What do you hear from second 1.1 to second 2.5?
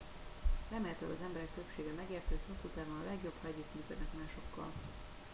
az emberek többsége megérti hogy